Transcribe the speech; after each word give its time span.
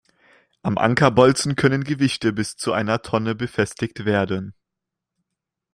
Am 0.63 0.79
Ankerbolzen 0.79 1.55
können 1.55 1.83
Gewichte 1.83 2.33
bis 2.33 2.57
zu 2.57 2.73
einer 2.73 3.03
Tonne 3.03 3.35
befestigt 3.35 4.03
werden. 4.03 4.55